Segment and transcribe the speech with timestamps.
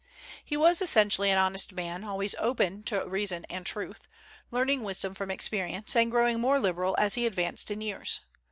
[0.43, 4.07] He was essentially an honest man, always open to reason and truth,
[4.49, 8.21] learning wisdom from experience, and growing more liberal as he advanced in years.